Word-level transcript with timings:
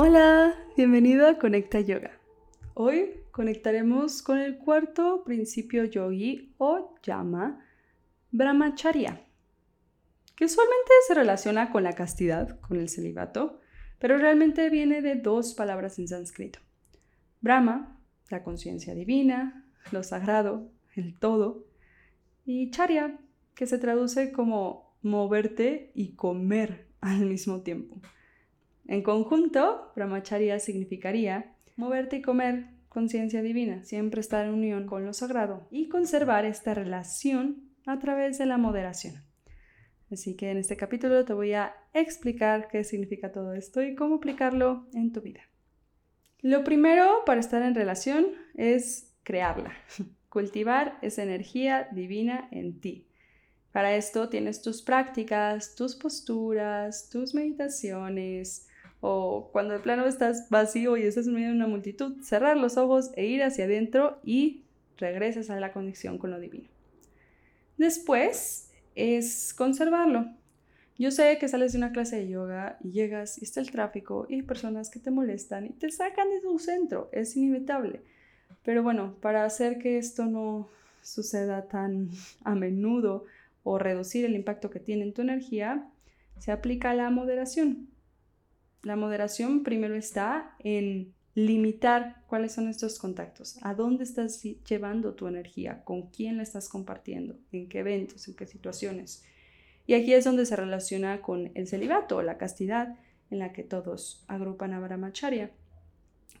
Hola, 0.00 0.54
bienvenido 0.76 1.26
a 1.26 1.38
Conecta 1.38 1.80
Yoga. 1.80 2.12
Hoy 2.74 3.16
conectaremos 3.32 4.22
con 4.22 4.38
el 4.38 4.56
cuarto 4.56 5.24
principio 5.24 5.86
yogi 5.86 6.54
o 6.56 6.94
llama 7.02 7.66
brahmacharya, 8.30 9.26
que 10.36 10.44
usualmente 10.44 10.92
se 11.08 11.14
relaciona 11.14 11.72
con 11.72 11.82
la 11.82 11.94
castidad, 11.94 12.60
con 12.60 12.78
el 12.78 12.88
celibato, 12.88 13.58
pero 13.98 14.18
realmente 14.18 14.70
viene 14.70 15.02
de 15.02 15.16
dos 15.16 15.54
palabras 15.54 15.98
en 15.98 16.06
sánscrito. 16.06 16.60
Brahma, 17.40 18.00
la 18.30 18.44
conciencia 18.44 18.94
divina, 18.94 19.68
lo 19.90 20.04
sagrado, 20.04 20.70
el 20.94 21.18
todo, 21.18 21.66
y 22.44 22.70
charya, 22.70 23.18
que 23.56 23.66
se 23.66 23.78
traduce 23.78 24.30
como 24.30 24.96
moverte 25.02 25.90
y 25.92 26.14
comer 26.14 26.86
al 27.00 27.26
mismo 27.26 27.62
tiempo. 27.62 28.00
En 28.88 29.02
conjunto, 29.02 29.92
brahmacharya 29.94 30.58
significaría 30.58 31.54
moverte 31.76 32.16
y 32.16 32.22
comer 32.22 32.70
conciencia 32.88 33.42
divina, 33.42 33.84
siempre 33.84 34.20
estar 34.20 34.46
en 34.46 34.54
unión 34.54 34.86
con 34.86 35.04
lo 35.04 35.12
sagrado 35.12 35.68
y 35.70 35.90
conservar 35.90 36.46
esta 36.46 36.72
relación 36.72 37.70
a 37.86 37.98
través 37.98 38.38
de 38.38 38.46
la 38.46 38.56
moderación. 38.56 39.22
Así 40.10 40.36
que 40.36 40.50
en 40.50 40.56
este 40.56 40.78
capítulo 40.78 41.26
te 41.26 41.34
voy 41.34 41.52
a 41.52 41.74
explicar 41.92 42.68
qué 42.68 42.82
significa 42.82 43.30
todo 43.30 43.52
esto 43.52 43.82
y 43.82 43.94
cómo 43.94 44.16
aplicarlo 44.16 44.88
en 44.94 45.12
tu 45.12 45.20
vida. 45.20 45.42
Lo 46.40 46.64
primero 46.64 47.24
para 47.26 47.40
estar 47.40 47.60
en 47.60 47.74
relación 47.74 48.28
es 48.54 49.14
crearla, 49.22 49.74
cultivar 50.30 50.98
esa 51.02 51.22
energía 51.22 51.88
divina 51.92 52.48
en 52.52 52.80
ti. 52.80 53.06
Para 53.70 53.94
esto 53.94 54.30
tienes 54.30 54.62
tus 54.62 54.80
prácticas, 54.80 55.74
tus 55.74 55.94
posturas, 55.94 57.10
tus 57.10 57.34
meditaciones, 57.34 58.67
o 59.00 59.48
cuando 59.52 59.74
de 59.74 59.80
plano 59.80 60.06
estás 60.06 60.48
vacío 60.50 60.96
y 60.96 61.02
estás 61.02 61.26
en 61.26 61.34
medio 61.34 61.48
de 61.48 61.54
una 61.54 61.66
multitud, 61.66 62.20
cerrar 62.22 62.56
los 62.56 62.76
ojos 62.76 63.10
e 63.14 63.26
ir 63.26 63.42
hacia 63.42 63.64
adentro 63.64 64.18
y 64.24 64.62
regresas 64.96 65.50
a 65.50 65.60
la 65.60 65.72
conexión 65.72 66.18
con 66.18 66.30
lo 66.30 66.40
divino. 66.40 66.68
Después 67.76 68.70
es 68.94 69.54
conservarlo. 69.54 70.26
Yo 70.98 71.12
sé 71.12 71.38
que 71.38 71.46
sales 71.46 71.72
de 71.72 71.78
una 71.78 71.92
clase 71.92 72.16
de 72.16 72.28
yoga 72.28 72.76
y 72.82 72.90
llegas 72.90 73.40
y 73.40 73.44
está 73.44 73.60
el 73.60 73.70
tráfico 73.70 74.26
y 74.28 74.34
hay 74.34 74.42
personas 74.42 74.90
que 74.90 74.98
te 74.98 75.12
molestan 75.12 75.66
y 75.66 75.70
te 75.70 75.92
sacan 75.92 76.28
de 76.30 76.40
tu 76.40 76.58
centro, 76.58 77.08
es 77.12 77.36
inevitable. 77.36 78.02
Pero 78.64 78.82
bueno, 78.82 79.14
para 79.20 79.44
hacer 79.44 79.78
que 79.78 79.98
esto 79.98 80.26
no 80.26 80.68
suceda 81.00 81.68
tan 81.68 82.10
a 82.42 82.56
menudo 82.56 83.26
o 83.62 83.78
reducir 83.78 84.24
el 84.24 84.34
impacto 84.34 84.70
que 84.70 84.80
tiene 84.80 85.04
en 85.04 85.12
tu 85.12 85.22
energía, 85.22 85.88
se 86.38 86.50
aplica 86.50 86.92
la 86.94 87.10
moderación. 87.10 87.88
La 88.82 88.96
moderación 88.96 89.62
primero 89.62 89.94
está 89.94 90.54
en 90.60 91.14
limitar 91.34 92.22
cuáles 92.26 92.52
son 92.52 92.68
estos 92.68 92.98
contactos, 92.98 93.58
a 93.62 93.74
dónde 93.74 94.04
estás 94.04 94.42
llevando 94.42 95.14
tu 95.14 95.26
energía, 95.26 95.84
con 95.84 96.08
quién 96.10 96.36
la 96.36 96.42
estás 96.42 96.68
compartiendo, 96.68 97.36
en 97.52 97.68
qué 97.68 97.80
eventos, 97.80 98.26
en 98.28 98.34
qué 98.34 98.46
situaciones. 98.46 99.24
Y 99.86 99.94
aquí 99.94 100.12
es 100.12 100.24
donde 100.24 100.46
se 100.46 100.56
relaciona 100.56 101.22
con 101.22 101.50
el 101.54 101.66
celibato 101.68 102.16
o 102.16 102.22
la 102.22 102.38
castidad 102.38 102.96
en 103.30 103.38
la 103.38 103.52
que 103.52 103.62
todos 103.62 104.24
agrupan 104.26 104.72
a 104.72 104.80
Brahmacharya. 104.80 105.50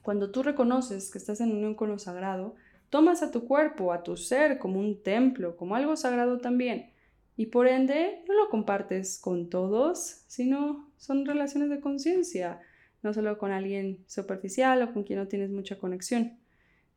Cuando 0.02 0.30
tú 0.30 0.42
reconoces 0.42 1.10
que 1.10 1.18
estás 1.18 1.40
en 1.40 1.52
unión 1.52 1.74
con 1.74 1.90
lo 1.90 1.98
sagrado, 1.98 2.56
tomas 2.90 3.22
a 3.22 3.30
tu 3.30 3.44
cuerpo, 3.44 3.92
a 3.92 4.02
tu 4.02 4.16
ser 4.16 4.58
como 4.58 4.80
un 4.80 5.02
templo, 5.02 5.56
como 5.56 5.76
algo 5.76 5.96
sagrado 5.96 6.38
también 6.38 6.90
y 7.38 7.46
por 7.46 7.68
ende 7.68 8.24
no 8.26 8.34
lo 8.34 8.50
compartes 8.50 9.18
con 9.20 9.48
todos, 9.48 10.24
sino 10.26 10.87
son 10.98 11.24
relaciones 11.24 11.70
de 11.70 11.80
conciencia, 11.80 12.60
no 13.02 13.14
solo 13.14 13.38
con 13.38 13.52
alguien 13.52 14.04
superficial 14.06 14.82
o 14.82 14.92
con 14.92 15.04
quien 15.04 15.18
no 15.18 15.28
tienes 15.28 15.50
mucha 15.50 15.78
conexión. 15.78 16.38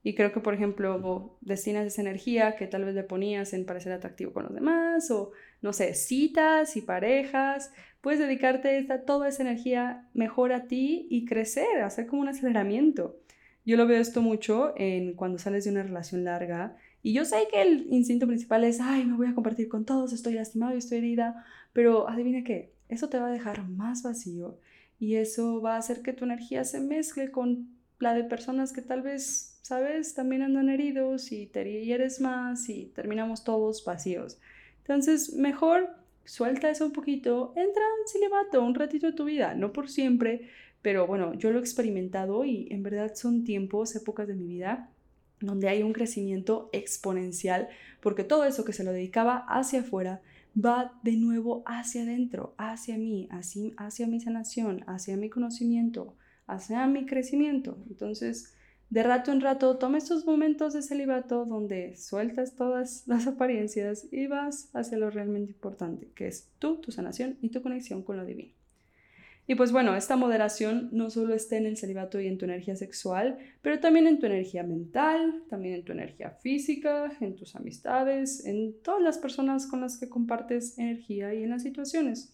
Y 0.04 0.16
creo 0.16 0.34
que, 0.34 0.40
por 0.40 0.56
ejemplo, 0.56 1.38
destinas 1.42 1.86
esa 1.86 2.02
energía 2.02 2.56
que 2.56 2.66
tal 2.66 2.86
vez 2.86 2.96
le 2.96 3.04
ponías 3.04 3.54
en 3.54 3.66
parecer 3.66 3.94
atractivo 3.94 4.34
con 4.34 4.44
los 4.44 4.54
demás, 4.54 5.12
o 5.12 5.32
no 5.62 5.74
sé, 5.74 5.94
citas 5.94 6.76
y 6.76 6.82
parejas, 6.82 7.72
puedes 8.02 8.20
dedicarte 8.20 8.88
a 8.90 9.06
toda 9.06 9.30
esa 9.30 9.44
energía 9.44 10.10
mejor 10.14 10.54
a 10.54 10.66
ti 10.68 11.08
y 11.10 11.26
crecer, 11.26 11.82
hacer 11.84 12.08
como 12.08 12.24
un 12.24 12.30
aceleramiento. 12.30 13.20
Yo 13.64 13.78
lo 13.78 13.86
veo 13.86 14.02
esto 14.02 14.24
mucho 14.24 14.74
en 14.76 15.14
cuando 15.14 15.38
sales 15.38 15.66
de 15.66 15.72
una 15.72 15.84
relación 15.84 16.24
larga 16.24 16.76
y 17.04 17.14
yo 17.14 17.26
sé 17.26 17.48
que 17.52 17.62
el 17.62 17.88
instinto 17.92 18.26
principal 18.26 18.64
es, 18.64 18.80
ay, 18.80 19.06
me 19.06 19.16
voy 19.16 19.28
a 19.28 19.36
compartir 19.36 19.68
con 19.68 19.86
todos, 19.86 20.14
estoy 20.14 20.34
lastimado 20.34 20.74
y 20.74 20.80
estoy 20.80 20.98
herida, 20.98 21.46
pero 21.74 22.10
adivina 22.10 22.44
qué, 22.44 22.74
eso 22.92 23.10
te 23.10 23.18
va 23.18 23.28
a 23.28 23.32
dejar 23.32 23.68
más 23.68 24.04
vacío 24.04 24.60
y 25.00 25.16
eso 25.16 25.62
va 25.62 25.76
a 25.76 25.80
hacer 25.80 26.02
que 26.02 26.14
tu 26.14 26.26
energía 26.26 26.64
se 26.64 26.80
mezcle 26.80 27.32
con 27.32 27.70
la 28.00 28.14
de 28.14 28.24
personas 28.24 28.74
que 28.74 28.82
tal 28.82 29.02
vez, 29.02 29.60
sabes, 29.62 30.14
también 30.14 30.42
andan 30.42 30.70
heridos 30.70 31.32
y 31.32 31.48
te 31.48 31.64
hieres 31.84 32.22
más 32.22 32.70
y 32.70 32.86
terminamos 32.88 33.44
todos 33.44 33.84
vacíos. 33.86 34.40
Entonces, 34.80 35.34
mejor 35.34 35.90
suelta 36.26 36.70
eso 36.70 36.86
un 36.86 36.92
poquito, 36.92 37.54
entra 37.56 37.82
en 37.82 38.08
celibato 38.08 38.62
un 38.64 38.76
ratito 38.76 39.08
de 39.08 39.14
tu 39.14 39.26
vida, 39.26 39.56
no 39.56 39.72
por 39.72 39.90
siempre, 39.90 40.50
pero 40.82 41.08
bueno, 41.08 41.34
yo 41.34 41.52
lo 41.52 41.60
he 41.60 41.62
experimentado 41.62 42.44
y 42.44 42.68
en 42.72 42.84
verdad 42.84 43.16
son 43.16 43.44
tiempos, 43.44 43.96
épocas 43.96 44.28
de 44.28 44.36
mi 44.36 44.48
vida 44.48 44.90
donde 45.40 45.70
hay 45.70 45.82
un 45.84 45.94
crecimiento 45.94 46.70
exponencial, 46.72 47.70
porque 48.00 48.24
todo 48.24 48.46
eso 48.46 48.64
que 48.64 48.74
se 48.74 48.84
lo 48.84 48.92
dedicaba 48.92 49.46
hacia 49.48 49.80
afuera 49.80 50.22
va 50.56 51.00
de 51.04 51.14
nuevo 51.14 51.64
hacia 51.66 52.04
adentro, 52.04 52.54
hacia 52.58 52.98
mí, 52.98 53.28
hacia, 53.32 54.08
mi 54.08 54.20
sanación, 54.20 54.84
hacia 54.88 55.18
mi 55.18 55.30
conocimiento, 55.30 56.16
hacia 56.48 56.86
mi 56.88 57.06
crecimiento. 57.06 57.78
Entonces, 57.90 58.54
de 58.90 59.04
rato 59.04 59.32
en 59.32 59.42
rato, 59.42 59.78
toma 59.78 59.98
estos 59.98 60.26
momentos 60.26 60.74
de 60.74 60.82
celibato 60.82 61.46
donde 61.46 61.96
sueltas 61.96 62.56
todas 62.56 63.08
las 63.08 63.28
apariencias 63.28 64.08
y 64.12 64.28
vas 64.28 64.70
hacia 64.74 64.98
lo 64.98 65.10
realmente 65.10 65.52
importante, 65.52 66.12
que 66.14 66.28
es 66.28 66.50
tú, 66.60 66.78
tu 66.82 66.92
sanación 66.92 67.38
y 67.42 67.50
tu 67.50 67.62
conexión 67.62 68.04
con 68.04 68.18
lo 68.18 68.26
divino. 68.26 68.61
Y 69.52 69.56
pues 69.56 69.74
bueno, 69.74 69.98
esta 69.98 70.16
moderación 70.16 70.88
no 70.94 71.10
solo 71.10 71.34
está 71.34 71.58
en 71.58 71.66
el 71.66 71.76
celibato 71.76 72.22
y 72.22 72.28
en 72.28 72.38
tu 72.38 72.46
energía 72.46 72.78
sexual, 72.78 73.38
pero 73.62 73.82
también 73.82 74.08
en 74.08 74.18
tu 74.18 74.26
energía 74.26 74.64
mental, 74.64 75.44
también 75.50 75.76
en 75.76 75.84
tu 75.84 75.92
energía 75.92 76.30
física, 76.30 77.12
en 77.20 77.36
tus 77.36 77.58
amistades, 77.58 78.46
en 78.46 78.82
todas 78.82 79.02
las 79.02 79.18
personas 79.18 79.68
con 79.68 79.82
las 79.82 79.98
que 79.98 80.08
compartes 80.08 80.78
energía 80.80 81.34
y 81.34 81.44
en 81.44 81.50
las 81.50 81.64
situaciones. 81.64 82.34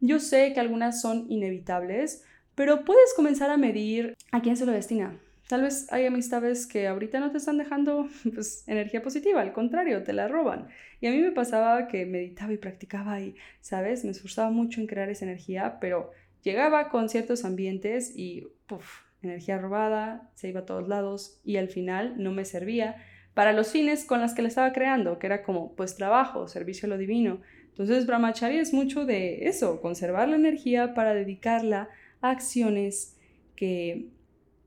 Yo 0.00 0.20
sé 0.20 0.52
que 0.52 0.60
algunas 0.60 1.00
son 1.00 1.24
inevitables, 1.30 2.22
pero 2.54 2.84
puedes 2.84 3.14
comenzar 3.16 3.48
a 3.48 3.56
medir 3.56 4.14
a 4.30 4.42
quién 4.42 4.58
se 4.58 4.66
lo 4.66 4.72
destina. 4.72 5.18
Tal 5.48 5.62
vez 5.62 5.90
hay 5.90 6.04
amistades 6.04 6.66
que 6.66 6.86
ahorita 6.86 7.18
no 7.18 7.30
te 7.30 7.38
están 7.38 7.56
dejando 7.56 8.08
pues, 8.34 8.68
energía 8.68 9.02
positiva, 9.02 9.40
al 9.40 9.54
contrario, 9.54 10.02
te 10.02 10.12
la 10.12 10.28
roban. 10.28 10.68
Y 11.00 11.06
a 11.06 11.10
mí 11.12 11.18
me 11.18 11.32
pasaba 11.32 11.88
que 11.88 12.04
meditaba 12.04 12.52
y 12.52 12.58
practicaba 12.58 13.20
y, 13.22 13.36
¿sabes? 13.62 14.04
Me 14.04 14.10
esforzaba 14.10 14.50
mucho 14.50 14.82
en 14.82 14.86
crear 14.86 15.08
esa 15.08 15.24
energía, 15.24 15.78
pero 15.80 16.10
llegaba 16.42 16.88
con 16.88 17.08
ciertos 17.08 17.44
ambientes 17.44 18.12
y, 18.14 18.48
puff, 18.66 19.02
energía 19.22 19.58
robada, 19.58 20.30
se 20.34 20.48
iba 20.48 20.60
a 20.60 20.66
todos 20.66 20.88
lados 20.88 21.40
y 21.44 21.56
al 21.56 21.68
final 21.68 22.14
no 22.22 22.32
me 22.32 22.44
servía 22.44 22.96
para 23.34 23.52
los 23.52 23.70
fines 23.70 24.04
con 24.04 24.20
los 24.20 24.34
que 24.34 24.42
la 24.42 24.48
estaba 24.48 24.72
creando, 24.72 25.18
que 25.18 25.26
era 25.26 25.42
como, 25.42 25.74
pues, 25.74 25.96
trabajo, 25.96 26.48
servicio 26.48 26.86
a 26.86 26.90
lo 26.90 26.98
divino. 26.98 27.40
Entonces, 27.68 28.06
Brahmacharya 28.06 28.60
es 28.60 28.74
mucho 28.74 29.06
de 29.06 29.46
eso, 29.46 29.80
conservar 29.80 30.28
la 30.28 30.36
energía 30.36 30.92
para 30.92 31.14
dedicarla 31.14 31.88
a 32.20 32.30
acciones 32.30 33.16
que, 33.56 34.10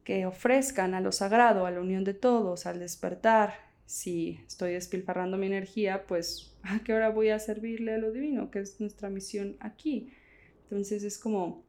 que 0.04 0.26
ofrezcan 0.26 0.96
a 0.96 1.02
lo 1.02 1.12
sagrado, 1.12 1.66
a 1.68 1.72
la 1.72 1.82
unión 1.82 2.04
de 2.04 2.16
todos, 2.16 2.66
al 2.66 2.80
despertar. 2.80 3.54
Si 3.86 4.40
estoy 4.48 4.74
despilfarrando 4.74 5.38
mi 5.38 5.46
energía, 5.46 6.08
pues, 6.08 6.58
¿a 6.64 6.80
qué 6.80 6.94
hora 6.94 7.10
voy 7.10 7.30
a 7.30 7.38
servirle 7.38 7.94
a 7.94 7.98
lo 8.00 8.12
divino? 8.12 8.50
Que 8.50 8.60
es 8.60 8.80
nuestra 8.80 9.10
misión 9.10 9.58
aquí. 9.60 10.12
Entonces 10.64 11.04
es 11.04 11.20
como, 11.20 11.65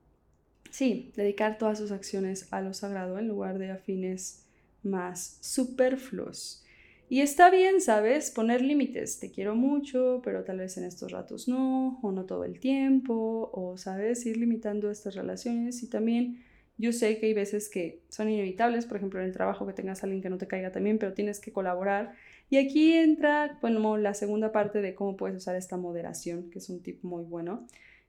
sí, 0.70 1.12
dedicar 1.16 1.58
todas 1.58 1.78
sus 1.78 1.92
acciones 1.92 2.48
a 2.52 2.60
lo 2.60 2.72
sagrado 2.74 3.18
en 3.18 3.28
lugar 3.28 3.58
de 3.58 3.70
a 3.70 3.76
fines 3.76 4.44
más 4.82 5.38
superfluos. 5.40 6.62
Y 7.08 7.20
está 7.20 7.50
bien, 7.50 7.80
¿sabes? 7.80 8.32
Poner 8.32 8.62
límites. 8.62 9.20
Te 9.20 9.30
quiero 9.30 9.54
mucho, 9.54 10.20
pero 10.24 10.42
tal 10.42 10.58
vez 10.58 10.76
en 10.76 10.84
estos 10.84 11.12
ratos 11.12 11.46
no, 11.46 12.00
o 12.02 12.10
no 12.10 12.24
todo 12.24 12.44
el 12.44 12.58
tiempo, 12.58 13.48
o, 13.52 13.76
¿sabes? 13.78 14.26
Ir 14.26 14.38
limitando 14.38 14.90
estas 14.90 15.14
relaciones. 15.14 15.82
Y 15.84 15.88
también 15.88 16.42
yo 16.78 16.92
sé 16.92 17.18
que 17.18 17.26
hay 17.26 17.34
veces 17.34 17.68
que 17.68 18.02
son 18.08 18.28
inevitables, 18.28 18.86
por 18.86 18.96
ejemplo, 18.96 19.20
en 19.20 19.26
el 19.26 19.32
trabajo 19.32 19.66
que 19.66 19.72
tengas 19.72 20.02
a 20.02 20.06
alguien 20.06 20.20
que 20.20 20.30
no 20.30 20.38
te 20.38 20.48
caiga 20.48 20.72
también, 20.72 20.98
pero 20.98 21.14
tienes 21.14 21.38
que 21.38 21.52
colaborar. 21.52 22.14
Y 22.50 22.56
aquí 22.56 22.92
entra, 22.94 23.56
bueno, 23.62 23.96
la 23.98 24.14
segunda 24.14 24.50
parte 24.50 24.80
de 24.80 24.96
cómo 24.96 25.16
puedes 25.16 25.36
usar 25.36 25.54
esta 25.54 25.76
moderación, 25.76 26.50
que 26.50 26.58
es 26.58 26.68
un 26.68 26.82
tip 26.82 27.04
muy 27.04 27.22
bueno. 27.22 27.66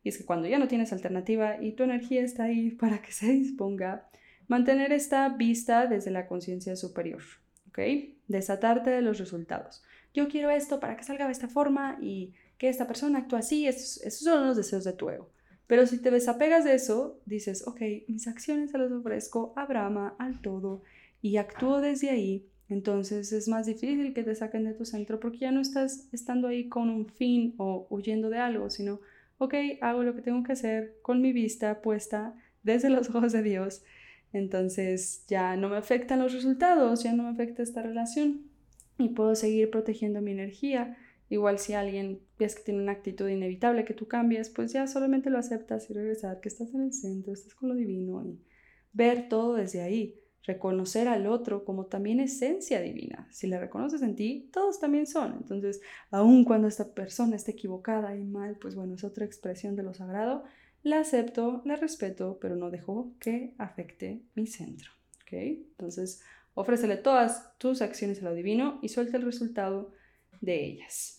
Y 0.08 0.10
es 0.10 0.18
que 0.18 0.24
cuando 0.24 0.48
ya 0.48 0.58
no 0.58 0.70
tienes 0.70 0.94
alternativa 0.94 1.62
y 1.62 1.74
tu 1.74 1.84
energía 1.84 2.22
está 2.22 2.44
ahí 2.44 2.72
para 2.80 3.02
que 3.02 3.12
se 3.12 3.28
disponga, 3.28 4.08
mantener 4.48 4.94
esta 4.94 5.28
vista 5.28 5.86
desde 5.86 6.12
la 6.12 6.28
conciencia 6.28 6.78
superior, 6.78 7.22
¿ok? 7.68 7.80
Desatarte 8.30 8.90
de 8.90 9.02
los 9.02 9.20
resultados. 9.20 9.84
Yo 10.14 10.30
quiero 10.30 10.50
esto 10.50 10.80
para 10.80 10.96
que 10.96 11.04
salga 11.04 11.26
de 11.26 11.34
esta 11.34 11.50
forma 11.50 11.98
y 12.02 12.34
que 12.58 12.70
esta 12.70 12.88
persona 12.88 13.20
actúe 13.20 13.36
así, 13.36 13.68
esos, 13.68 14.02
son 14.18 14.48
los 14.48 14.56
deseos 14.56 14.86
de 14.86 14.94
tu 14.94 15.10
ego. 15.10 15.30
Pero 15.68 15.86
si 15.86 16.02
te 16.02 16.10
desapegas 16.10 16.64
de 16.64 16.76
eso, 16.76 17.20
dices, 17.26 17.68
ok, 17.68 17.82
mis 18.08 18.30
acciones 18.30 18.72
se 18.72 18.78
las 18.78 18.94
ofrezco 18.94 19.52
a 19.58 19.66
Brahma, 19.66 20.16
al 20.20 20.40
todo, 20.40 20.84
y 21.22 21.36
actúo 21.36 21.82
desde 21.82 22.12
ahí, 22.12 22.48
entonces 22.70 23.34
es 23.34 23.50
más 23.50 23.66
difícil 23.66 24.14
que 24.14 24.24
te 24.24 24.36
saquen 24.36 24.64
de 24.64 24.74
tu 24.74 24.86
centro 24.86 25.20
porque 25.20 25.40
ya 25.40 25.52
no 25.52 25.60
estás 25.60 26.08
estando 26.14 26.48
ahí 26.48 26.70
con 26.70 26.90
un 26.90 27.10
fin 27.10 27.56
o 27.58 27.88
huyendo 27.90 28.30
de 28.30 28.38
algo, 28.38 28.70
sino, 28.70 29.02
ok, 29.38 29.54
hago 29.82 30.04
lo 30.04 30.16
que 30.16 30.22
tengo 30.22 30.44
que 30.44 30.54
hacer 30.54 30.98
con 31.02 31.22
mi 31.22 31.32
vista 31.34 31.82
puesta 31.82 32.36
desde 32.64 32.90
los 32.90 33.10
ojos 33.16 33.32
de 33.32 33.44
Dios. 33.44 33.84
Entonces 34.34 35.26
ya 35.28 35.56
no 35.56 35.70
me 35.70 35.78
afectan 35.78 36.20
los 36.20 36.34
resultados, 36.34 37.04
ya 37.04 37.14
no 37.14 37.24
me 37.24 37.30
afecta 37.30 37.64
esta 37.64 37.82
relación 37.82 38.42
y 38.98 39.10
puedo 39.10 39.36
seguir 39.36 39.70
protegiendo 39.70 40.22
mi 40.22 40.32
energía. 40.32 40.98
Igual 41.30 41.60
si 41.60 41.74
alguien 41.74 42.22
ves 42.40 42.56
que 42.56 42.64
tiene 42.64 42.82
una 42.82 42.94
actitud 42.94 43.28
inevitable 43.28 43.86
que 43.86 43.94
tú 43.94 44.08
cambies, 44.08 44.50
pues 44.50 44.74
ya 44.74 44.88
solamente 44.88 45.30
lo 45.30 45.38
aceptas 45.38 45.90
y 45.90 45.94
regresar, 45.94 46.40
que 46.40 46.50
estás 46.50 46.74
en 46.74 46.82
el 46.82 46.94
centro, 46.94 47.34
estás 47.34 47.54
con 47.54 47.70
lo 47.70 47.76
divino 47.76 48.24
y 48.26 48.40
ver 48.94 49.28
todo 49.30 49.56
desde 49.56 49.82
ahí 49.82 50.20
reconocer 50.48 51.10
al 51.10 51.28
otro 51.28 51.66
como 51.66 51.86
también 51.86 52.22
esencia 52.22 52.82
divina. 52.82 53.28
Si 53.32 53.48
la 53.48 53.60
reconoces 53.60 54.02
en 54.02 54.16
ti, 54.16 54.50
todos 54.52 54.80
también 54.80 55.06
son. 55.06 55.34
Entonces, 55.34 55.82
aun 56.10 56.46
cuando 56.46 56.70
esta 56.70 56.94
persona 56.94 57.36
esté 57.36 57.52
equivocada 57.52 58.16
y 58.16 58.24
mal, 58.24 58.58
pues 58.58 58.74
bueno, 58.74 58.96
es 58.96 59.04
otra 59.04 59.26
expresión 59.26 59.76
de 59.76 59.84
lo 59.84 59.94
sagrado, 59.94 60.46
la 60.84 61.00
acepto, 61.02 61.62
la 61.66 61.76
respeto, 61.76 62.38
pero 62.42 62.56
no 62.56 62.72
dejo 62.72 63.12
que 63.20 63.54
afecte 63.58 64.24
mi 64.36 64.48
centro. 64.48 64.90
¿Ok? 65.24 65.34
Entonces, 65.34 66.22
ofrécele 66.54 66.96
todas 66.96 67.58
tus 67.58 67.82
acciones 67.82 68.22
a 68.22 68.26
lo 68.26 68.34
divino 68.34 68.80
y 68.82 68.88
suelta 68.88 69.18
el 69.18 69.24
resultado 69.24 69.92
de 70.40 70.64
ellas. 70.64 71.17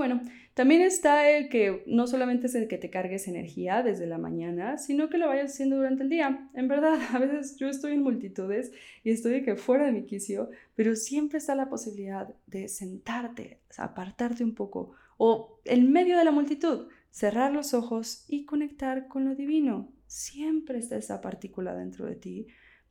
Bueno, 0.00 0.22
también 0.54 0.80
está 0.80 1.28
el 1.28 1.50
que 1.50 1.82
no 1.86 2.06
solamente 2.06 2.46
es 2.46 2.54
el 2.54 2.68
que 2.68 2.78
te 2.78 2.88
cargues 2.88 3.28
energía 3.28 3.82
desde 3.82 4.06
la 4.06 4.16
mañana, 4.16 4.78
sino 4.78 5.10
que 5.10 5.18
lo 5.18 5.28
vayas 5.28 5.52
haciendo 5.52 5.76
durante 5.76 6.04
el 6.04 6.08
día. 6.08 6.48
En 6.54 6.68
verdad, 6.68 6.98
a 7.12 7.18
veces 7.18 7.58
yo 7.58 7.68
estoy 7.68 7.92
en 7.92 8.02
multitudes 8.02 8.72
y 9.04 9.10
estoy 9.10 9.42
que 9.42 9.56
fuera 9.56 9.84
de 9.84 9.92
mi 9.92 10.06
quicio, 10.06 10.48
pero 10.74 10.96
siempre 10.96 11.36
está 11.36 11.54
la 11.54 11.68
posibilidad 11.68 12.34
de 12.46 12.68
sentarte, 12.68 13.60
apartarte 13.76 14.42
un 14.42 14.54
poco 14.54 14.92
o 15.18 15.60
en 15.66 15.92
medio 15.92 16.16
de 16.16 16.24
la 16.24 16.30
multitud, 16.30 16.88
cerrar 17.10 17.52
los 17.52 17.74
ojos 17.74 18.24
y 18.26 18.46
conectar 18.46 19.06
con 19.06 19.26
lo 19.26 19.34
divino. 19.34 19.92
Siempre 20.06 20.78
está 20.78 20.96
esa 20.96 21.20
partícula 21.20 21.74
dentro 21.74 22.06
de 22.06 22.16
ti. 22.16 22.46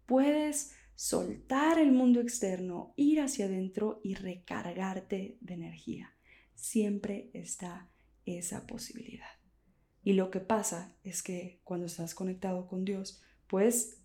Puedes 0.06 0.76
soltar 0.94 1.80
el 1.80 1.92
mundo 1.92 2.22
externo, 2.22 2.94
ir 2.98 3.20
hacia 3.20 3.46
adentro 3.46 4.00
y 4.04 4.14
recargarte 4.14 5.40
de 5.42 5.54
energía 5.56 6.14
siempre 6.60 7.30
está 7.34 7.90
esa 8.26 8.68
posibilidad. 8.68 9.30
Y 10.04 10.14
lo 10.14 10.30
que 10.32 10.40
pasa 10.40 10.96
es 11.04 11.24
que 11.24 11.62
cuando 11.64 11.86
estás 11.86 12.16
conectado 12.16 12.68
con 12.68 12.86
Dios, 12.86 13.22
puedes 13.48 14.02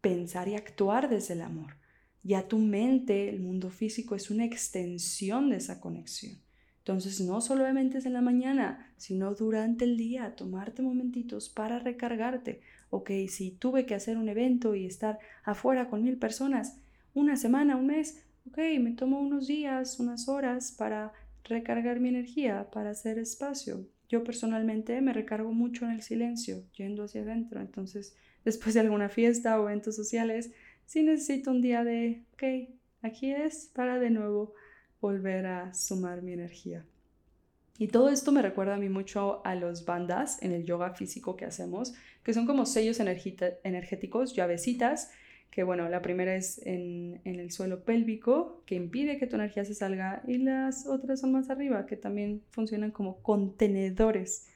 pensar 0.00 0.48
y 0.48 0.54
actuar 0.54 1.08
desde 1.08 1.34
el 1.34 1.42
amor. 1.42 1.76
Ya 2.22 2.46
tu 2.46 2.58
mente, 2.58 3.28
el 3.28 3.40
mundo 3.40 3.70
físico, 3.70 4.14
es 4.14 4.30
una 4.30 4.44
extensión 4.44 5.50
de 5.50 5.56
esa 5.56 5.80
conexión. 5.80 6.40
Entonces, 6.78 7.20
no 7.20 7.40
solamente 7.40 7.98
es 7.98 8.06
en 8.06 8.12
la 8.12 8.20
mañana, 8.20 8.92
sino 8.96 9.34
durante 9.34 9.84
el 9.84 9.96
día, 9.96 10.34
tomarte 10.34 10.82
momentitos 10.82 11.48
para 11.48 11.78
recargarte. 11.78 12.60
Ok, 12.90 13.10
si 13.28 13.52
tuve 13.52 13.86
que 13.86 13.94
hacer 13.94 14.16
un 14.18 14.28
evento 14.28 14.74
y 14.74 14.86
estar 14.86 15.18
afuera 15.44 15.88
con 15.88 16.02
mil 16.02 16.18
personas, 16.18 16.78
una 17.14 17.36
semana, 17.36 17.76
un 17.76 17.86
mes, 17.86 18.24
ok, 18.48 18.58
me 18.80 18.92
tomo 18.92 19.20
unos 19.20 19.46
días, 19.46 20.00
unas 20.00 20.28
horas 20.28 20.72
para 20.72 21.12
recargar 21.44 22.00
mi 22.00 22.08
energía, 22.08 22.70
para 22.70 22.90
hacer 22.90 23.18
espacio. 23.18 23.86
Yo 24.08 24.24
personalmente 24.24 25.00
me 25.00 25.12
recargo 25.12 25.52
mucho 25.52 25.84
en 25.84 25.92
el 25.92 26.02
silencio, 26.02 26.64
yendo 26.76 27.04
hacia 27.04 27.22
adentro. 27.22 27.60
Entonces, 27.60 28.14
después 28.44 28.74
de 28.74 28.80
alguna 28.80 29.08
fiesta 29.08 29.58
o 29.60 29.68
eventos 29.68 29.96
sociales, 29.96 30.52
sí 30.86 31.02
necesito 31.02 31.50
un 31.50 31.62
día 31.62 31.84
de, 31.84 32.24
ok, 32.34 32.70
aquí 33.02 33.32
es 33.32 33.70
para 33.74 33.98
de 33.98 34.10
nuevo 34.10 34.54
volver 35.00 35.46
a 35.46 35.74
sumar 35.74 36.22
mi 36.22 36.32
energía. 36.32 36.84
Y 37.78 37.88
todo 37.88 38.10
esto 38.10 38.30
me 38.32 38.42
recuerda 38.42 38.74
a 38.74 38.78
mí 38.78 38.88
mucho 38.88 39.44
a 39.44 39.54
los 39.54 39.84
bandas 39.84 40.40
en 40.42 40.52
el 40.52 40.64
yoga 40.64 40.94
físico 40.94 41.36
que 41.36 41.46
hacemos, 41.46 41.94
que 42.22 42.34
son 42.34 42.46
como 42.46 42.66
sellos 42.66 43.00
energéticos, 43.00 44.34
llavecitas 44.36 45.10
que 45.52 45.64
bueno, 45.64 45.86
la 45.90 46.00
primera 46.00 46.34
es 46.34 46.60
en, 46.64 47.20
el 47.24 47.50
suelo 47.50 47.84
pélvico, 47.84 48.62
que 48.64 48.74
impide 48.74 49.18
que 49.18 49.26
tu 49.26 49.36
energía 49.36 49.66
se 49.66 49.74
salga, 49.74 50.22
y 50.26 50.38
las 50.38 50.86
otras 50.86 51.20
son 51.20 51.32
más 51.32 51.50
arriba, 51.50 51.84
que 51.84 51.96
también 51.96 52.42
funcionan 52.50 52.90
como 52.90 53.22
contenedores 53.22 54.48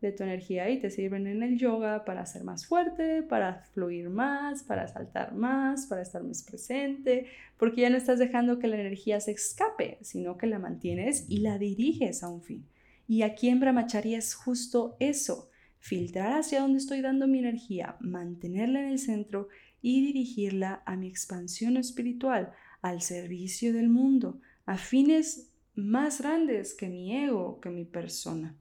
de 0.00 0.12
tu 0.12 0.22
energía 0.22 0.70
y 0.70 0.78
te 0.78 0.90
sirven 0.90 1.26
en 1.26 1.42
el 1.42 1.58
yoga 1.58 2.04
para 2.04 2.24
ser 2.26 2.44
más 2.44 2.64
fuerte, 2.64 3.24
para 3.24 3.64
fluir 3.72 4.08
más, 4.08 4.62
para 4.62 4.86
saltar 4.86 5.34
más, 5.34 5.86
para 5.86 6.02
estar 6.02 6.22
más 6.22 6.44
presente, 6.44 7.26
porque 7.56 7.80
ya 7.80 7.90
no 7.90 7.96
estás 7.96 8.20
dejando 8.20 8.60
que 8.60 8.68
la 8.68 8.78
energía 8.78 9.18
se 9.18 9.32
escape, 9.32 9.98
sino 10.02 10.36
que 10.36 10.46
la 10.46 10.60
mantienes 10.60 11.26
y 11.28 11.38
la 11.38 11.58
diriges 11.58 12.22
a 12.22 12.28
un 12.28 12.42
fin. 12.42 12.64
Y 13.08 13.22
aquí 13.22 13.48
en 13.48 13.58
Brahmacharya 13.58 14.18
es 14.18 14.34
justo 14.34 14.96
eso, 15.00 15.50
filtrar 15.80 16.38
hacia 16.38 16.60
dónde 16.60 16.78
estoy 16.78 17.00
dando 17.00 17.26
mi 17.26 17.40
energía, 17.40 17.96
mantenerla 17.98 18.80
en 18.80 18.88
el 18.90 18.98
centro 19.00 19.48
y 19.86 20.04
dirigirla 20.04 20.82
a 20.84 20.96
mi 20.96 21.06
expansión 21.06 21.76
espiritual, 21.76 22.52
al 22.82 23.02
servicio 23.02 23.72
del 23.72 23.88
mundo, 23.88 24.40
a 24.64 24.78
fines 24.78 25.52
más 25.76 26.20
grandes 26.20 26.74
que 26.74 26.88
mi 26.88 27.16
ego, 27.16 27.60
que 27.60 27.70
mi 27.70 27.84
persona. 27.84 28.56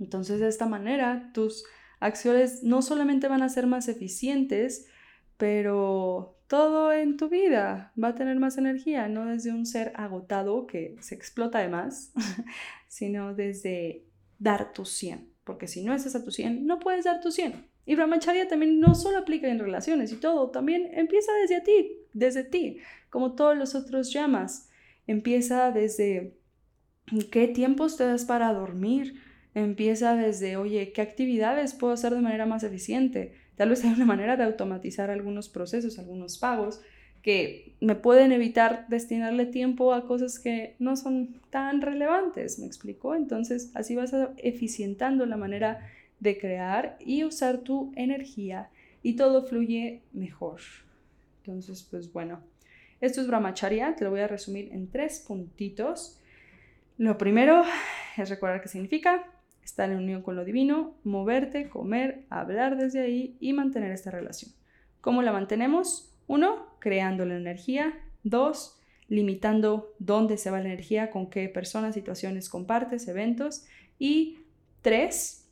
Entonces, 0.00 0.40
de 0.40 0.48
esta 0.48 0.66
manera, 0.66 1.30
tus 1.32 1.64
acciones 2.00 2.64
no 2.64 2.82
solamente 2.82 3.28
van 3.28 3.40
a 3.42 3.48
ser 3.48 3.68
más 3.68 3.86
eficientes, 3.86 4.88
pero 5.36 6.40
todo 6.48 6.92
en 6.92 7.16
tu 7.16 7.28
vida 7.28 7.92
va 7.96 8.08
a 8.08 8.14
tener 8.16 8.40
más 8.40 8.58
energía, 8.58 9.06
no 9.06 9.26
desde 9.26 9.52
un 9.52 9.64
ser 9.64 9.92
agotado 9.94 10.66
que 10.66 10.96
se 11.02 11.14
explota 11.14 11.60
de 11.60 11.68
más, 11.68 12.12
sino 12.88 13.32
desde 13.32 14.02
dar 14.40 14.72
tu 14.72 14.86
100, 14.86 15.30
porque 15.44 15.68
si 15.68 15.84
no 15.84 15.94
estás 15.94 16.16
a 16.16 16.24
tu 16.24 16.32
100, 16.32 16.66
no 16.66 16.80
puedes 16.80 17.04
dar 17.04 17.20
tu 17.20 17.30
100. 17.30 17.75
Y 17.86 17.94
Brahmacharya 17.94 18.48
también 18.48 18.80
no 18.80 18.94
solo 18.96 19.18
aplica 19.18 19.48
en 19.48 19.60
relaciones 19.60 20.12
y 20.12 20.16
todo, 20.16 20.50
también 20.50 20.90
empieza 20.92 21.32
desde 21.40 21.60
ti, 21.60 21.98
desde 22.12 22.42
ti, 22.42 22.78
como 23.08 23.34
todos 23.36 23.56
los 23.56 23.76
otros 23.76 24.12
llamas. 24.12 24.68
Empieza 25.06 25.70
desde 25.70 26.36
qué 27.30 27.46
tiempos 27.46 27.96
te 27.96 28.04
das 28.04 28.24
para 28.24 28.52
dormir, 28.52 29.22
empieza 29.54 30.16
desde, 30.16 30.56
oye, 30.56 30.92
qué 30.92 31.00
actividades 31.00 31.74
puedo 31.74 31.92
hacer 31.92 32.12
de 32.12 32.20
manera 32.20 32.44
más 32.44 32.64
eficiente. 32.64 33.34
Tal 33.54 33.70
vez 33.70 33.84
hay 33.84 33.92
una 33.92 34.04
manera 34.04 34.36
de 34.36 34.44
automatizar 34.44 35.10
algunos 35.10 35.48
procesos, 35.48 36.00
algunos 36.00 36.38
pagos 36.38 36.80
que 37.22 37.74
me 37.80 37.96
pueden 37.96 38.30
evitar 38.30 38.86
destinarle 38.88 39.46
tiempo 39.46 39.92
a 39.92 40.06
cosas 40.06 40.38
que 40.38 40.76
no 40.78 40.96
son 40.96 41.40
tan 41.50 41.82
relevantes, 41.82 42.60
¿me 42.60 42.66
explico? 42.66 43.16
Entonces, 43.16 43.72
así 43.74 43.96
vas 43.96 44.14
eficientando 44.36 45.26
la 45.26 45.36
manera 45.36 45.80
de 46.20 46.38
crear 46.38 46.96
y 47.00 47.24
usar 47.24 47.58
tu 47.58 47.92
energía 47.96 48.70
y 49.02 49.16
todo 49.16 49.44
fluye 49.46 50.02
mejor. 50.12 50.60
Entonces, 51.38 51.86
pues 51.90 52.12
bueno, 52.12 52.40
esto 53.00 53.20
es 53.20 53.26
Brahmacharya, 53.26 53.94
te 53.94 54.04
lo 54.04 54.10
voy 54.10 54.20
a 54.20 54.28
resumir 54.28 54.72
en 54.72 54.90
tres 54.90 55.20
puntitos. 55.20 56.20
Lo 56.98 57.18
primero 57.18 57.62
es 58.16 58.28
recordar 58.30 58.60
qué 58.62 58.68
significa, 58.68 59.24
estar 59.62 59.90
en 59.90 59.98
unión 59.98 60.22
con 60.22 60.36
lo 60.36 60.44
divino, 60.44 60.96
moverte, 61.04 61.68
comer, 61.68 62.24
hablar 62.30 62.76
desde 62.76 63.00
ahí 63.00 63.36
y 63.38 63.52
mantener 63.52 63.92
esta 63.92 64.10
relación. 64.10 64.52
¿Cómo 65.00 65.22
la 65.22 65.32
mantenemos? 65.32 66.12
Uno, 66.26 66.66
creando 66.80 67.24
la 67.24 67.36
energía. 67.36 67.94
Dos, 68.22 68.80
limitando 69.08 69.94
dónde 69.98 70.36
se 70.36 70.50
va 70.50 70.58
la 70.58 70.66
energía, 70.66 71.10
con 71.10 71.30
qué 71.30 71.48
personas, 71.48 71.94
situaciones 71.94 72.48
compartes, 72.48 73.06
eventos. 73.06 73.66
Y 73.98 74.38
tres, 74.82 75.45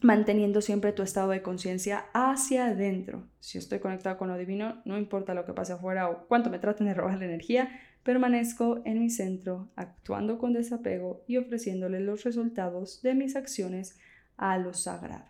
manteniendo 0.00 0.62
siempre 0.62 0.92
tu 0.92 1.02
estado 1.02 1.30
de 1.30 1.42
conciencia 1.42 2.06
hacia 2.14 2.66
adentro. 2.66 3.28
Si 3.40 3.58
estoy 3.58 3.80
conectado 3.80 4.16
con 4.16 4.28
lo 4.28 4.38
divino, 4.38 4.80
no 4.84 4.96
importa 4.96 5.34
lo 5.34 5.44
que 5.44 5.52
pase 5.52 5.72
afuera 5.72 6.08
o 6.08 6.26
cuánto 6.26 6.50
me 6.50 6.58
traten 6.58 6.86
de 6.86 6.94
robar 6.94 7.18
la 7.18 7.26
energía, 7.26 7.68
permanezco 8.02 8.80
en 8.84 9.00
mi 9.00 9.10
centro, 9.10 9.68
actuando 9.76 10.38
con 10.38 10.52
desapego 10.52 11.22
y 11.26 11.36
ofreciéndole 11.36 12.00
los 12.00 12.24
resultados 12.24 13.02
de 13.02 13.14
mis 13.14 13.36
acciones 13.36 13.98
a 14.36 14.56
lo 14.58 14.72
sagrado. 14.72 15.26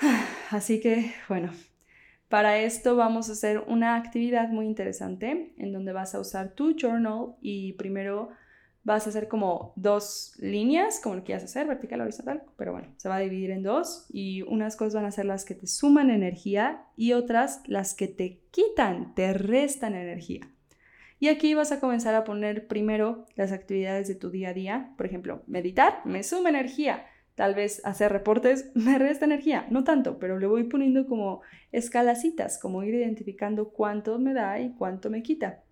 Así 0.50 0.80
que, 0.80 1.12
bueno, 1.28 1.52
para 2.28 2.58
esto 2.58 2.96
vamos 2.96 3.28
a 3.28 3.32
hacer 3.32 3.60
una 3.68 3.94
actividad 3.94 4.48
muy 4.48 4.66
interesante 4.66 5.54
en 5.56 5.72
donde 5.72 5.92
vas 5.92 6.14
a 6.14 6.20
usar 6.20 6.50
tu 6.54 6.74
journal 6.76 7.36
y 7.40 7.74
primero 7.74 8.30
vas 8.84 9.06
a 9.06 9.10
hacer 9.10 9.28
como 9.28 9.72
dos 9.76 10.34
líneas, 10.38 11.00
como 11.00 11.16
lo 11.16 11.24
quieras 11.24 11.44
hacer, 11.44 11.66
vertical, 11.66 12.00
horizontal, 12.00 12.42
pero 12.56 12.72
bueno, 12.72 12.88
se 12.96 13.08
va 13.08 13.16
a 13.16 13.20
dividir 13.20 13.50
en 13.50 13.62
dos 13.62 14.06
y 14.10 14.42
unas 14.42 14.76
cosas 14.76 14.94
van 14.94 15.06
a 15.06 15.10
ser 15.10 15.24
las 15.24 15.44
que 15.44 15.54
te 15.54 15.66
suman 15.66 16.10
energía 16.10 16.84
y 16.96 17.14
otras 17.14 17.62
las 17.66 17.94
que 17.94 18.08
te 18.08 18.42
quitan, 18.50 19.14
te 19.14 19.32
restan 19.32 19.94
energía. 19.94 20.48
Y 21.18 21.28
aquí 21.28 21.54
vas 21.54 21.72
a 21.72 21.80
comenzar 21.80 22.14
a 22.14 22.24
poner 22.24 22.66
primero 22.66 23.26
las 23.34 23.52
actividades 23.52 24.08
de 24.08 24.14
tu 24.14 24.30
día 24.30 24.50
a 24.50 24.54
día, 24.54 24.94
por 24.96 25.06
ejemplo, 25.06 25.42
meditar 25.46 26.02
me 26.04 26.22
suma 26.22 26.50
energía, 26.50 27.06
Tal 27.34 27.54
vez 27.54 27.84
hacer 27.84 28.12
reportes 28.12 28.70
me 28.74 28.98
resta 28.98 29.24
energía, 29.24 29.66
no 29.70 29.84
tanto, 29.84 30.18
pero 30.18 30.38
le 30.38 30.46
voy 30.46 30.64
poniendo 30.64 31.06
como 31.06 31.42
escalacitas, 31.72 32.58
como 32.58 32.82
ir 32.84 32.94
identificando 32.94 33.70
cuánto 33.70 34.18
me 34.18 34.34
da 34.34 34.60
y 34.60 34.72
cuánto 34.74 35.10
me 35.10 35.22
quita. 35.22 35.62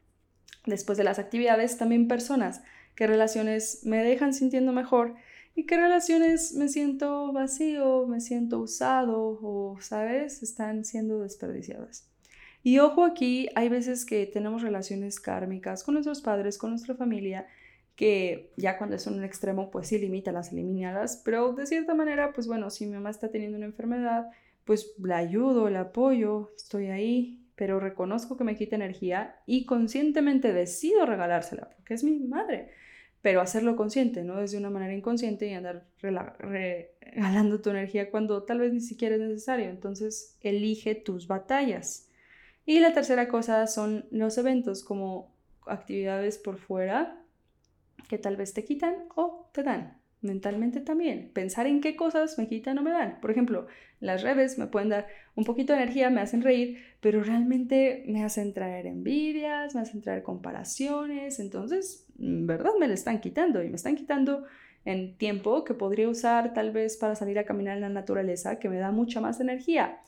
Después 0.66 0.98
de 0.98 1.04
las 1.04 1.18
actividades, 1.18 1.76
también 1.76 2.08
personas, 2.08 2.62
qué 2.94 3.06
relaciones 3.06 3.80
me 3.84 4.02
dejan 4.02 4.34
sintiendo 4.34 4.72
mejor 4.72 5.14
y 5.54 5.66
qué 5.66 5.76
relaciones 5.76 6.54
me 6.54 6.68
siento 6.68 7.32
vacío, 7.32 8.06
me 8.06 8.20
siento 8.20 8.58
usado 8.58 9.38
o, 9.42 9.76
¿sabes?, 9.80 10.42
están 10.42 10.84
siendo 10.84 11.20
desperdiciadas. 11.20 12.08
Y 12.62 12.78
ojo 12.78 13.04
aquí, 13.04 13.48
hay 13.54 13.68
veces 13.68 14.04
que 14.04 14.26
tenemos 14.26 14.62
relaciones 14.62 15.18
kármicas 15.20 15.82
con 15.82 15.94
nuestros 15.94 16.22
padres, 16.22 16.58
con 16.58 16.70
nuestra 16.70 16.94
familia, 16.94 17.46
que 17.96 18.52
ya 18.56 18.78
cuando 18.78 18.96
es 18.96 19.06
un 19.06 19.22
extremo, 19.24 19.70
pues 19.70 19.88
sí, 19.88 19.98
limítalas, 19.98 20.52
elimínalas, 20.52 21.20
pero 21.24 21.52
de 21.52 21.66
cierta 21.66 21.94
manera, 21.94 22.32
pues 22.32 22.46
bueno, 22.46 22.70
si 22.70 22.86
mi 22.86 22.92
mamá 22.92 23.10
está 23.10 23.30
teniendo 23.30 23.58
una 23.58 23.66
enfermedad, 23.66 24.30
pues 24.64 24.94
la 24.98 25.18
ayudo, 25.18 25.68
la 25.68 25.80
apoyo, 25.80 26.52
estoy 26.56 26.86
ahí, 26.86 27.41
pero 27.56 27.80
reconozco 27.80 28.36
que 28.36 28.44
me 28.44 28.56
quita 28.56 28.76
energía 28.76 29.36
y 29.46 29.66
conscientemente 29.66 30.52
decido 30.52 31.06
regalársela, 31.06 31.70
porque 31.70 31.94
es 31.94 32.04
mi 32.04 32.18
madre, 32.20 32.70
pero 33.22 33.40
hacerlo 33.40 33.76
consciente, 33.76 34.24
no 34.24 34.36
desde 34.36 34.58
una 34.58 34.70
manera 34.70 34.94
inconsciente 34.94 35.46
y 35.46 35.54
andar 35.54 35.86
regalando 36.00 37.60
tu 37.60 37.70
energía 37.70 38.10
cuando 38.10 38.42
tal 38.42 38.58
vez 38.58 38.72
ni 38.72 38.80
siquiera 38.80 39.14
es 39.14 39.20
necesario. 39.20 39.70
Entonces, 39.70 40.36
elige 40.40 40.96
tus 40.96 41.28
batallas. 41.28 42.08
Y 42.66 42.80
la 42.80 42.92
tercera 42.92 43.28
cosa 43.28 43.66
son 43.68 44.06
los 44.10 44.38
eventos 44.38 44.82
como 44.82 45.32
actividades 45.66 46.38
por 46.38 46.58
fuera 46.58 47.22
que 48.08 48.18
tal 48.18 48.36
vez 48.36 48.54
te 48.54 48.64
quitan 48.64 48.94
o 49.14 49.48
te 49.52 49.62
dan. 49.62 50.01
Mentalmente 50.22 50.80
también. 50.80 51.30
Pensar 51.32 51.66
en 51.66 51.80
qué 51.80 51.96
cosas 51.96 52.38
me 52.38 52.48
quitan 52.48 52.78
o 52.78 52.82
me 52.82 52.92
dan. 52.92 53.18
Por 53.20 53.32
ejemplo, 53.32 53.66
las 53.98 54.22
redes 54.22 54.56
me 54.56 54.68
pueden 54.68 54.88
dar 54.88 55.08
un 55.34 55.42
poquito 55.44 55.72
de 55.72 55.80
energía, 55.82 56.10
me 56.10 56.20
hacen 56.20 56.42
reír, 56.42 56.78
pero 57.00 57.24
realmente 57.24 58.04
me 58.06 58.22
hacen 58.22 58.54
traer 58.54 58.86
envidias, 58.86 59.74
me 59.74 59.80
hacen 59.80 60.00
traer 60.00 60.22
comparaciones. 60.22 61.40
Entonces, 61.40 62.06
¿verdad? 62.14 62.70
Me 62.78 62.86
le 62.86 62.94
están 62.94 63.20
quitando 63.20 63.64
y 63.64 63.68
me 63.68 63.74
están 63.74 63.96
quitando 63.96 64.44
en 64.84 65.16
tiempo 65.16 65.64
que 65.64 65.74
podría 65.74 66.08
usar 66.08 66.54
tal 66.54 66.70
vez 66.70 66.96
para 66.96 67.16
salir 67.16 67.40
a 67.40 67.44
caminar 67.44 67.76
en 67.76 67.82
la 67.82 67.88
naturaleza, 67.88 68.60
que 68.60 68.68
me 68.68 68.78
da 68.78 68.92
mucha 68.92 69.20
más 69.20 69.40
energía. 69.40 69.98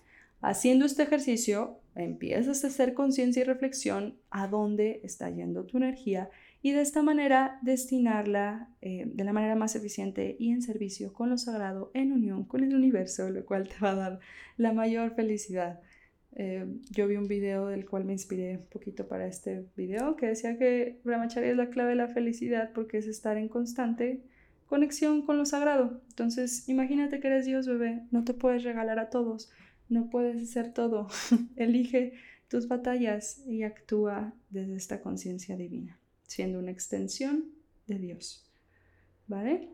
Haciendo 0.41 0.87
este 0.87 1.03
ejercicio, 1.03 1.81
empiezas 1.97 2.63
a 2.63 2.69
hacer 2.69 2.95
conciencia 2.95 3.41
y 3.41 3.45
reflexión 3.45 4.17
a 4.31 4.47
dónde 4.47 5.01
está 5.03 5.29
yendo 5.31 5.65
tu 5.65 5.79
energía 5.79 6.31
y 6.65 6.73
de 6.73 6.81
esta 6.81 7.03
manera 7.03 7.59
destinarla 7.61 8.71
eh, 8.81 9.05
de 9.07 9.25
la 9.25 9.35
manera 9.35 9.55
más 9.55 9.77
eficiente 9.77 10.35
y 10.39 10.51
en 10.51 10.63
servicio 10.63 11.13
con 11.13 11.29
lo 11.29 11.37
sagrado, 11.37 11.91
en 11.93 12.11
unión 12.11 12.45
con 12.45 12.65
el 12.65 12.75
universo, 12.75 13.29
lo 13.29 13.45
cual 13.45 13.69
te 13.69 13.75
va 13.83 13.91
a 13.91 13.95
dar 13.95 14.21
la 14.57 14.73
mayor 14.73 15.15
felicidad. 15.15 15.81
Eh, 16.33 16.65
yo 16.91 17.07
vi 17.07 17.17
un 17.17 17.29
video 17.29 17.67
del 17.67 17.85
cual 17.85 18.07
me 18.07 18.15
inspiré 18.15 18.57
un 18.57 18.67
poquito 18.67 19.07
para 19.07 19.27
este 19.27 19.67
video 19.77 20.17
que 20.17 20.29
decía 20.29 20.57
que 20.57 21.01
Brahmacharya 21.05 21.51
es 21.51 21.57
la 21.59 21.69
clave 21.69 21.91
de 21.91 21.97
la 21.97 22.09
felicidad 22.09 22.71
porque 22.75 22.97
es 22.97 23.07
estar 23.09 23.37
en 23.37 23.49
constante 23.49 24.23
conexión 24.67 25.21
con 25.21 25.37
lo 25.37 25.45
sagrado. 25.45 26.01
Entonces, 26.09 26.67
imagínate 26.67 27.21
que 27.21 27.27
eres 27.27 27.45
Dios, 27.45 27.69
bebé, 27.69 28.07
no 28.11 28.25
te 28.25 28.33
puedes 28.33 28.65
regalar 28.65 28.99
a 28.99 29.11
todos 29.11 29.53
no 29.89 30.11
puedes 30.11 30.43
hacer 30.43 30.73
todo. 30.73 31.09
Elige 31.57 32.15
tus 32.49 32.69
batallas 32.69 33.43
y 33.47 33.63
actúa 33.63 34.35
desde 34.51 34.77
esta 34.77 35.01
conciencia 35.01 35.57
divina, 35.57 35.99
siendo 36.27 36.59
una 36.59 36.71
extensión 36.71 37.53
de 37.87 37.99
Dios. 37.99 38.51
¿Vale? 39.27 39.71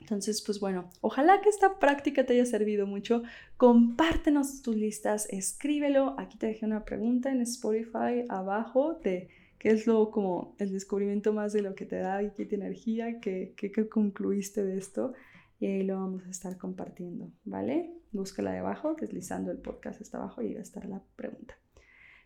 Entonces, 0.00 0.42
pues 0.42 0.60
bueno, 0.60 0.88
ojalá 1.00 1.40
que 1.40 1.48
esta 1.48 1.78
práctica 1.78 2.24
te 2.24 2.34
haya 2.34 2.46
servido 2.46 2.86
mucho. 2.86 3.22
Compártenos 3.56 4.62
tus 4.62 4.76
listas, 4.76 5.26
escríbelo. 5.30 6.14
Aquí 6.18 6.38
te 6.38 6.46
dejé 6.46 6.66
una 6.66 6.84
pregunta 6.84 7.32
en 7.32 7.40
Spotify 7.40 8.24
abajo 8.28 8.94
de 9.02 9.28
qué 9.58 9.70
es 9.70 9.86
lo 9.86 10.10
como 10.10 10.54
el 10.58 10.72
descubrimiento 10.72 11.32
más 11.32 11.52
de 11.52 11.62
lo 11.62 11.74
que 11.74 11.86
te 11.86 11.96
da 11.96 12.22
y 12.22 12.30
qué 12.30 12.46
te 12.46 12.54
energía, 12.54 13.18
qué, 13.20 13.54
qué 13.56 13.88
concluiste 13.88 14.64
de 14.64 14.78
esto. 14.78 15.14
Y 15.58 15.66
ahí 15.66 15.82
lo 15.82 15.96
vamos 15.96 16.24
a 16.26 16.30
estar 16.30 16.56
compartiendo, 16.58 17.32
¿vale? 17.44 17.96
búscala 18.16 18.52
de 18.52 18.58
abajo, 18.58 18.94
deslizando 18.94 19.52
el 19.52 19.58
podcast 19.58 20.00
hasta 20.00 20.18
abajo 20.18 20.42
y 20.42 20.54
va 20.54 20.60
a 20.60 20.62
estar 20.62 20.86
la 20.86 21.02
pregunta. 21.14 21.54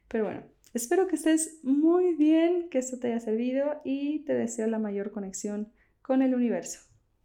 Pero 0.08 0.24
bueno, 0.24 0.42
espero 0.74 1.06
que 1.06 1.16
estés 1.16 1.60
muy 1.62 2.14
bien, 2.14 2.68
que 2.70 2.78
esto 2.78 2.98
te 2.98 3.08
haya 3.08 3.20
servido 3.20 3.80
y 3.84 4.24
te 4.24 4.34
deseo 4.34 4.66
la 4.66 4.78
mayor 4.78 5.12
conexión 5.12 5.72
con 6.02 6.22
el 6.22 6.34
universo. 6.34 6.80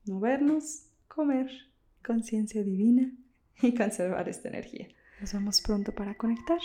Movernos, 0.05 0.87
comer, 1.07 1.49
conciencia 2.05 2.63
divina 2.63 3.11
y 3.61 3.73
conservar 3.73 4.29
esta 4.29 4.49
energía. 4.49 4.87
Nos 5.21 5.33
vemos 5.33 5.61
pronto 5.61 5.93
para 5.93 6.15
conectar. 6.15 6.59